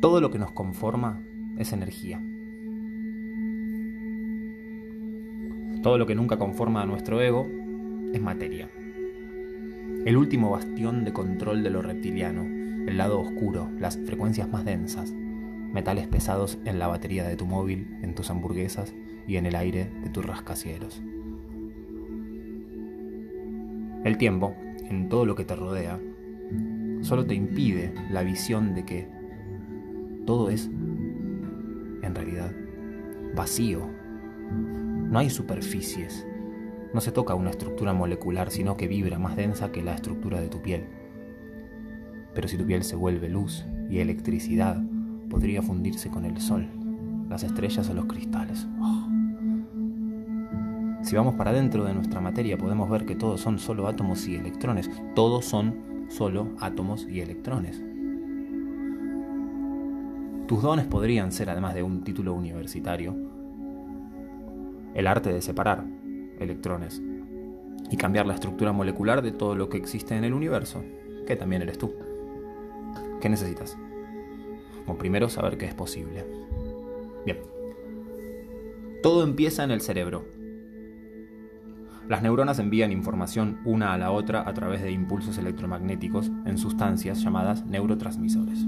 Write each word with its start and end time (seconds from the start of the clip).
Todo 0.00 0.20
lo 0.20 0.30
que 0.30 0.38
nos 0.38 0.52
conforma 0.52 1.22
es 1.58 1.72
energía. 1.72 2.20
Todo 5.82 5.98
lo 5.98 6.06
que 6.06 6.14
nunca 6.14 6.38
conforma 6.38 6.82
a 6.82 6.86
nuestro 6.86 7.20
ego 7.20 7.46
es 8.12 8.20
materia. 8.20 8.68
El 10.04 10.16
último 10.16 10.50
bastión 10.50 11.04
de 11.04 11.12
control 11.12 11.62
de 11.62 11.70
lo 11.70 11.80
reptiliano, 11.80 12.42
el 12.42 12.98
lado 12.98 13.20
oscuro, 13.20 13.70
las 13.78 13.96
frecuencias 13.96 14.48
más 14.48 14.64
densas, 14.64 15.12
metales 15.12 16.06
pesados 16.06 16.58
en 16.66 16.78
la 16.78 16.86
batería 16.86 17.24
de 17.24 17.36
tu 17.36 17.46
móvil, 17.46 17.98
en 18.02 18.14
tus 18.14 18.30
hamburguesas 18.30 18.94
y 19.26 19.36
en 19.36 19.46
el 19.46 19.56
aire 19.56 19.90
de 20.02 20.10
tus 20.10 20.24
rascacielos. 20.24 21.02
El 24.04 24.18
tiempo, 24.18 24.54
en 24.90 25.08
todo 25.08 25.24
lo 25.24 25.34
que 25.34 25.46
te 25.46 25.56
rodea, 25.56 25.98
solo 27.04 27.26
te 27.26 27.34
impide 27.34 27.92
la 28.10 28.22
visión 28.22 28.74
de 28.74 28.84
que 28.84 29.08
todo 30.26 30.48
es, 30.48 30.66
en 30.66 32.14
realidad, 32.14 32.50
vacío. 33.36 33.86
No 35.10 35.18
hay 35.18 35.28
superficies. 35.28 36.26
No 36.94 37.00
se 37.00 37.12
toca 37.12 37.34
una 37.34 37.50
estructura 37.50 37.92
molecular, 37.92 38.50
sino 38.50 38.76
que 38.76 38.88
vibra 38.88 39.18
más 39.18 39.36
densa 39.36 39.70
que 39.70 39.82
la 39.82 39.94
estructura 39.94 40.40
de 40.40 40.48
tu 40.48 40.62
piel. 40.62 40.86
Pero 42.34 42.48
si 42.48 42.56
tu 42.56 42.64
piel 42.64 42.82
se 42.84 42.96
vuelve 42.96 43.28
luz 43.28 43.64
y 43.90 43.98
electricidad, 43.98 44.82
podría 45.28 45.60
fundirse 45.60 46.10
con 46.10 46.24
el 46.24 46.40
sol, 46.40 46.68
las 47.28 47.42
estrellas 47.42 47.88
o 47.90 47.94
los 47.94 48.06
cristales. 48.06 48.66
Si 51.02 51.16
vamos 51.16 51.34
para 51.34 51.52
dentro 51.52 51.84
de 51.84 51.92
nuestra 51.92 52.22
materia 52.22 52.56
podemos 52.56 52.88
ver 52.88 53.04
que 53.04 53.14
todos 53.14 53.40
son 53.40 53.58
solo 53.58 53.86
átomos 53.86 54.26
y 54.26 54.36
electrones. 54.36 54.90
Todos 55.14 55.44
son 55.44 55.93
solo 56.08 56.48
átomos 56.60 57.06
y 57.08 57.20
electrones. 57.20 57.82
Tus 60.46 60.62
dones 60.62 60.86
podrían 60.86 61.32
ser, 61.32 61.48
además 61.48 61.74
de 61.74 61.82
un 61.82 62.04
título 62.04 62.34
universitario, 62.34 63.16
el 64.94 65.06
arte 65.06 65.32
de 65.32 65.40
separar 65.40 65.84
electrones 66.38 67.02
y 67.90 67.96
cambiar 67.96 68.26
la 68.26 68.34
estructura 68.34 68.72
molecular 68.72 69.22
de 69.22 69.32
todo 69.32 69.54
lo 69.54 69.68
que 69.68 69.78
existe 69.78 70.16
en 70.16 70.24
el 70.24 70.34
universo, 70.34 70.84
que 71.26 71.36
también 71.36 71.62
eres 71.62 71.78
tú. 71.78 71.94
¿Qué 73.20 73.28
necesitas? 73.28 73.76
Como 74.84 74.98
primero 74.98 75.28
saber 75.28 75.56
que 75.56 75.66
es 75.66 75.74
posible. 75.74 76.24
Bien. 77.24 77.38
Todo 79.02 79.24
empieza 79.24 79.64
en 79.64 79.70
el 79.70 79.80
cerebro. 79.80 80.24
Las 82.08 82.22
neuronas 82.22 82.58
envían 82.58 82.92
información 82.92 83.58
una 83.64 83.94
a 83.94 83.98
la 83.98 84.10
otra 84.10 84.46
a 84.46 84.52
través 84.52 84.82
de 84.82 84.92
impulsos 84.92 85.38
electromagnéticos 85.38 86.30
en 86.44 86.58
sustancias 86.58 87.22
llamadas 87.22 87.64
neurotransmisores. 87.64 88.66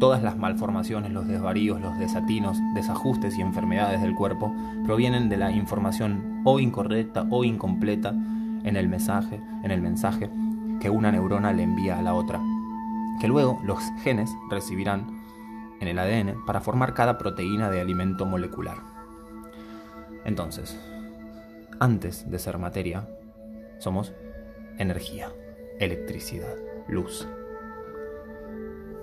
Todas 0.00 0.24
las 0.24 0.36
malformaciones, 0.36 1.12
los 1.12 1.28
desvaríos, 1.28 1.80
los 1.80 1.96
desatinos, 2.00 2.58
desajustes 2.74 3.38
y 3.38 3.42
enfermedades 3.42 4.02
del 4.02 4.16
cuerpo 4.16 4.52
provienen 4.84 5.28
de 5.28 5.36
la 5.36 5.52
información 5.52 6.42
o 6.44 6.58
incorrecta 6.58 7.28
o 7.30 7.44
incompleta 7.44 8.10
en 8.10 8.76
el 8.76 8.88
mensaje, 8.88 9.40
en 9.62 9.70
el 9.70 9.80
mensaje 9.80 10.28
que 10.80 10.90
una 10.90 11.12
neurona 11.12 11.52
le 11.52 11.62
envía 11.62 11.96
a 11.96 12.02
la 12.02 12.14
otra, 12.14 12.40
que 13.20 13.28
luego 13.28 13.60
los 13.62 13.78
genes 14.02 14.34
recibirán 14.50 15.22
en 15.78 15.86
el 15.86 15.96
ADN 16.00 16.44
para 16.44 16.60
formar 16.60 16.92
cada 16.92 17.18
proteína 17.18 17.70
de 17.70 17.80
alimento 17.80 18.26
molecular. 18.26 18.78
Entonces, 20.24 20.80
antes 21.82 22.30
de 22.30 22.38
ser 22.38 22.58
materia, 22.58 23.08
somos 23.80 24.12
energía, 24.78 25.32
electricidad, 25.80 26.54
luz. 26.86 27.26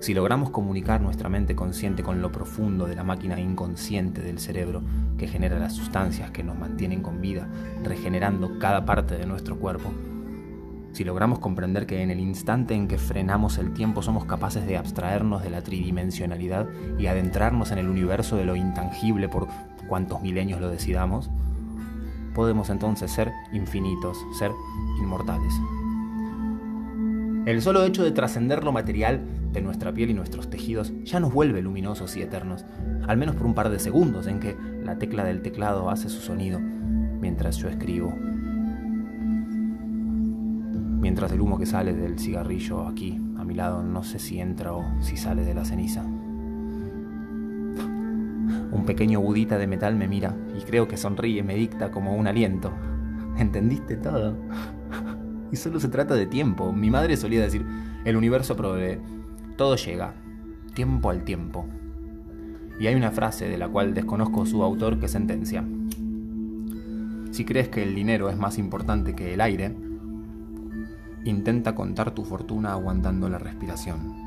Si 0.00 0.12
logramos 0.12 0.50
comunicar 0.50 1.00
nuestra 1.00 1.30
mente 1.30 1.56
consciente 1.56 2.02
con 2.02 2.20
lo 2.20 2.30
profundo 2.30 2.84
de 2.84 2.94
la 2.94 3.02
máquina 3.02 3.40
inconsciente 3.40 4.20
del 4.20 4.38
cerebro 4.38 4.82
que 5.16 5.26
genera 5.26 5.58
las 5.58 5.72
sustancias 5.72 6.32
que 6.32 6.44
nos 6.44 6.58
mantienen 6.58 7.00
con 7.00 7.22
vida, 7.22 7.48
regenerando 7.82 8.58
cada 8.58 8.84
parte 8.84 9.16
de 9.16 9.24
nuestro 9.24 9.58
cuerpo, 9.58 9.90
si 10.92 11.02
logramos 11.02 11.38
comprender 11.38 11.86
que 11.86 12.02
en 12.02 12.10
el 12.10 12.20
instante 12.20 12.74
en 12.74 12.88
que 12.88 12.98
frenamos 12.98 13.56
el 13.56 13.72
tiempo 13.72 14.02
somos 14.02 14.26
capaces 14.26 14.66
de 14.66 14.76
abstraernos 14.76 15.42
de 15.42 15.48
la 15.48 15.62
tridimensionalidad 15.62 16.68
y 16.98 17.06
adentrarnos 17.06 17.70
en 17.72 17.78
el 17.78 17.88
universo 17.88 18.36
de 18.36 18.44
lo 18.44 18.54
intangible 18.54 19.30
por 19.30 19.48
cuantos 19.88 20.20
milenios 20.20 20.60
lo 20.60 20.68
decidamos, 20.68 21.30
podemos 22.36 22.68
entonces 22.68 23.10
ser 23.10 23.32
infinitos, 23.54 24.18
ser 24.38 24.52
inmortales. 25.00 25.54
El 27.46 27.62
solo 27.62 27.82
hecho 27.84 28.04
de 28.04 28.10
trascender 28.10 28.62
lo 28.62 28.72
material 28.72 29.22
de 29.52 29.62
nuestra 29.62 29.94
piel 29.94 30.10
y 30.10 30.14
nuestros 30.14 30.50
tejidos 30.50 30.92
ya 31.04 31.18
nos 31.18 31.32
vuelve 31.32 31.62
luminosos 31.62 32.14
y 32.18 32.20
eternos, 32.20 32.66
al 33.08 33.16
menos 33.16 33.36
por 33.36 33.46
un 33.46 33.54
par 33.54 33.70
de 33.70 33.78
segundos 33.78 34.26
en 34.26 34.38
que 34.38 34.54
la 34.84 34.98
tecla 34.98 35.24
del 35.24 35.40
teclado 35.40 35.88
hace 35.88 36.10
su 36.10 36.20
sonido 36.20 36.60
mientras 36.60 37.56
yo 37.56 37.70
escribo. 37.70 38.12
Mientras 41.00 41.32
el 41.32 41.40
humo 41.40 41.58
que 41.58 41.64
sale 41.64 41.94
del 41.94 42.18
cigarrillo 42.18 42.86
aquí 42.86 43.18
a 43.38 43.44
mi 43.44 43.54
lado 43.54 43.82
no 43.82 44.02
sé 44.02 44.18
si 44.18 44.40
entra 44.40 44.74
o 44.74 44.84
si 45.00 45.16
sale 45.16 45.42
de 45.42 45.54
la 45.54 45.64
ceniza. 45.64 46.04
Un 48.76 48.84
pequeño 48.84 49.22
budita 49.22 49.56
de 49.56 49.66
metal 49.66 49.96
me 49.96 50.06
mira 50.06 50.36
y 50.54 50.62
creo 50.62 50.86
que 50.86 50.98
sonríe 50.98 51.42
me 51.42 51.54
dicta 51.54 51.90
como 51.90 52.14
un 52.14 52.26
aliento. 52.26 52.74
¿Entendiste 53.38 53.96
todo? 53.96 54.36
Y 55.50 55.56
solo 55.56 55.80
se 55.80 55.88
trata 55.88 56.14
de 56.14 56.26
tiempo. 56.26 56.74
Mi 56.74 56.90
madre 56.90 57.16
solía 57.16 57.40
decir, 57.40 57.64
el 58.04 58.16
universo 58.16 58.54
provee, 58.54 58.98
todo 59.56 59.76
llega, 59.76 60.12
tiempo 60.74 61.08
al 61.08 61.24
tiempo. 61.24 61.64
Y 62.78 62.86
hay 62.86 62.94
una 62.96 63.12
frase 63.12 63.48
de 63.48 63.56
la 63.56 63.66
cual 63.66 63.94
desconozco 63.94 64.44
su 64.44 64.62
autor 64.62 65.00
que 65.00 65.08
sentencia. 65.08 65.64
Si 67.30 67.46
crees 67.46 67.68
que 67.68 67.82
el 67.82 67.94
dinero 67.94 68.28
es 68.28 68.36
más 68.36 68.58
importante 68.58 69.14
que 69.14 69.32
el 69.32 69.40
aire, 69.40 69.74
intenta 71.24 71.74
contar 71.74 72.10
tu 72.10 72.24
fortuna 72.24 72.72
aguantando 72.72 73.30
la 73.30 73.38
respiración. 73.38 74.25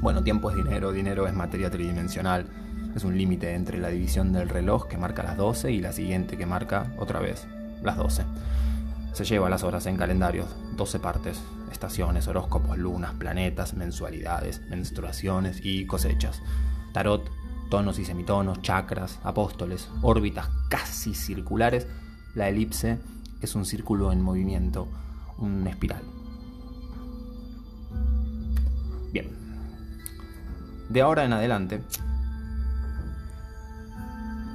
Bueno, 0.00 0.22
tiempo 0.22 0.50
es 0.50 0.56
dinero, 0.56 0.92
dinero 0.92 1.26
es 1.26 1.34
materia 1.34 1.70
tridimensional. 1.70 2.46
Es 2.96 3.04
un 3.04 3.18
límite 3.18 3.54
entre 3.54 3.78
la 3.78 3.88
división 3.88 4.32
del 4.32 4.48
reloj 4.48 4.88
que 4.88 4.96
marca 4.96 5.22
las 5.22 5.36
12 5.36 5.72
y 5.72 5.80
la 5.80 5.92
siguiente 5.92 6.38
que 6.38 6.46
marca 6.46 6.94
otra 6.96 7.20
vez 7.20 7.46
las 7.82 7.98
12. 7.98 8.24
Se 9.12 9.24
lleva 9.24 9.50
las 9.50 9.62
horas 9.62 9.84
en 9.84 9.98
calendarios, 9.98 10.48
12 10.76 11.00
partes, 11.00 11.42
estaciones, 11.70 12.28
horóscopos, 12.28 12.78
lunas, 12.78 13.12
planetas, 13.12 13.74
mensualidades, 13.74 14.62
menstruaciones 14.70 15.60
y 15.62 15.86
cosechas. 15.86 16.40
Tarot, 16.94 17.30
tonos 17.68 17.98
y 17.98 18.06
semitonos, 18.06 18.62
chakras, 18.62 19.18
apóstoles, 19.22 19.90
órbitas 20.00 20.48
casi 20.70 21.14
circulares. 21.14 21.86
La 22.34 22.48
elipse 22.48 22.98
es 23.42 23.54
un 23.54 23.66
círculo 23.66 24.12
en 24.12 24.22
movimiento, 24.22 24.88
un 25.36 25.66
espiral. 25.66 26.02
Bien, 29.12 29.49
de 30.90 31.00
ahora 31.02 31.24
en 31.24 31.32
adelante, 31.32 31.82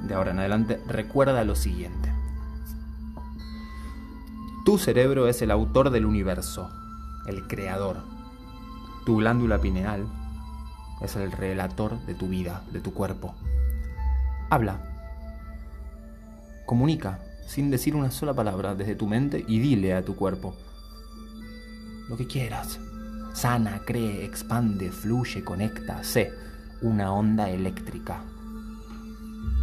de 0.06 0.14
ahora 0.14 0.32
en 0.32 0.38
adelante, 0.38 0.80
recuerda 0.86 1.42
lo 1.44 1.56
siguiente. 1.56 2.12
Tu 4.66 4.76
cerebro 4.76 5.28
es 5.28 5.40
el 5.40 5.50
autor 5.50 5.90
del 5.90 6.04
universo, 6.04 6.70
el 7.26 7.46
creador. 7.46 8.02
Tu 9.06 9.16
glándula 9.16 9.58
pineal 9.58 10.06
es 11.00 11.16
el 11.16 11.32
relator 11.32 12.04
de 12.04 12.14
tu 12.14 12.28
vida, 12.28 12.62
de 12.70 12.80
tu 12.80 12.92
cuerpo. 12.92 13.34
Habla. 14.50 14.80
Comunica 16.66 17.20
sin 17.46 17.70
decir 17.70 17.96
una 17.96 18.10
sola 18.10 18.34
palabra 18.34 18.74
desde 18.74 18.94
tu 18.94 19.06
mente 19.06 19.42
y 19.48 19.60
dile 19.60 19.94
a 19.94 20.04
tu 20.04 20.16
cuerpo 20.16 20.54
lo 22.08 22.16
que 22.16 22.26
quieras 22.26 22.80
sana, 23.36 23.82
cree, 23.84 24.24
expande, 24.24 24.90
fluye, 24.90 25.44
conecta, 25.44 26.02
sé, 26.02 26.32
una 26.80 27.12
onda 27.12 27.50
eléctrica. 27.50 28.22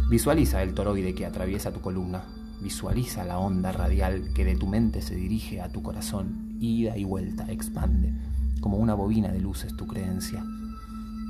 Visualiza 0.08 0.62
el 0.62 0.74
toroide 0.74 1.12
que 1.12 1.26
atraviesa 1.26 1.72
tu 1.72 1.80
columna. 1.80 2.22
Visualiza 2.62 3.24
la 3.24 3.38
onda 3.38 3.72
radial 3.72 4.32
que 4.32 4.44
de 4.44 4.54
tu 4.54 4.68
mente 4.68 5.02
se 5.02 5.16
dirige 5.16 5.60
a 5.60 5.70
tu 5.70 5.82
corazón, 5.82 6.56
ida 6.60 6.96
y 6.96 7.02
vuelta, 7.02 7.50
expande, 7.50 8.14
como 8.60 8.76
una 8.76 8.94
bobina 8.94 9.32
de 9.32 9.40
luces 9.40 9.76
tu 9.76 9.88
creencia. 9.88 10.44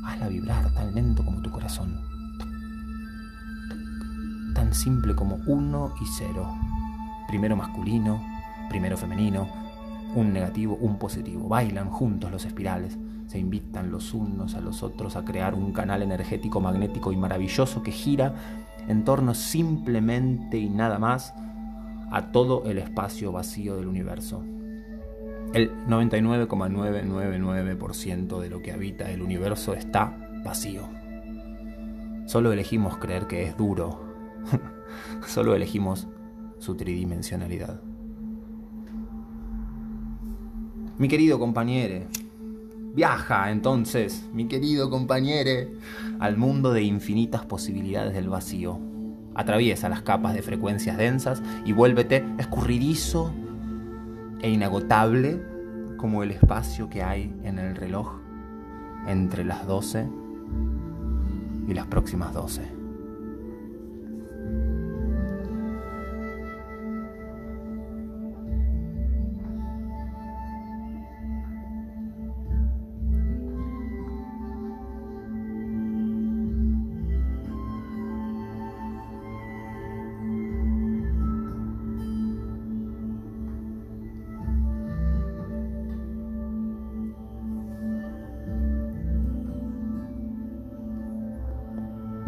Hazla 0.05 0.29
vibrar 0.29 0.71
tan 0.75 0.95
lento 0.95 1.25
como 1.25 1.41
tu 1.41 1.51
corazón. 1.51 1.99
Tan 4.55 4.75
simple 4.75 5.15
como 5.15 5.37
uno 5.47 5.95
y 5.99 6.05
cero. 6.19 6.55
Primero 7.27 7.57
masculino, 7.57 8.23
primero 8.69 8.99
femenino, 8.99 9.64
un 10.15 10.33
negativo, 10.33 10.79
un 10.81 10.99
positivo. 10.99 11.49
Bailan 11.49 11.91
juntos 11.91 12.31
los 12.31 12.45
espirales, 12.45 12.97
se 13.27 13.39
invitan 13.39 13.91
los 13.91 14.15
unos 14.15 14.55
a 14.55 14.61
los 14.61 14.83
otros 14.83 15.17
a 15.17 15.25
crear 15.25 15.55
un 15.55 15.73
canal 15.73 16.03
energético, 16.03 16.61
magnético 16.61 17.11
y 17.13 17.17
maravilloso 17.17 17.83
que 17.83 17.93
gira 17.93 18.35
en 18.89 19.05
torno 19.05 19.35
simplemente 19.35 20.59
y 20.59 20.69
nada 20.69 20.99
más 20.99 21.33
a 22.11 22.33
todo 22.33 22.65
el 22.65 22.79
espacio 22.79 23.31
vacío 23.33 23.77
del 23.77 23.89
universo. 23.89 24.43
El 25.53 25.71
99,999% 25.87 28.41
de 28.41 28.51
lo 28.51 28.61
que 28.61 28.73
habita 28.73 29.09
el 29.11 29.23
universo 29.23 29.73
está 29.75 30.17
vacío. 30.45 30.83
Solo 32.27 32.53
elegimos 32.53 32.99
creer 32.99 33.27
que 33.27 33.45
es 33.45 33.57
duro. 33.57 34.01
Solo 35.27 35.55
elegimos 35.55 36.09
su 36.59 36.75
tridimensionalidad. 36.75 37.81
Mi 40.97 41.09
querido 41.09 41.41
compañero, 41.41 42.07
viaja 42.95 43.51
entonces, 43.51 44.29
mi 44.33 44.47
querido 44.47 44.91
compañero, 44.91 45.69
al 46.21 46.37
mundo 46.37 46.73
de 46.73 46.83
infinitas 46.83 47.45
posibilidades 47.45 48.15
del 48.15 48.29
vacío. 48.29 48.79
Atraviesa 49.35 49.89
las 49.89 50.03
capas 50.03 50.35
de 50.35 50.43
frecuencias 50.43 50.97
densas 50.97 51.43
y 51.65 51.73
vuélvete 51.73 52.25
escurridizo 52.39 53.35
e 54.41 54.51
inagotable 54.51 55.43
como 55.97 56.23
el 56.23 56.31
espacio 56.31 56.89
que 56.89 57.03
hay 57.03 57.35
en 57.43 57.59
el 57.59 57.75
reloj 57.75 58.13
entre 59.09 59.45
las 59.45 59.67
12 59.67 60.07
y 61.67 61.75
las 61.75 61.89
próximas 61.89 62.33
12. 62.33 62.84